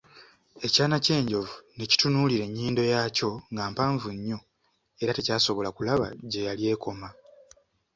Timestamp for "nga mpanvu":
3.51-4.07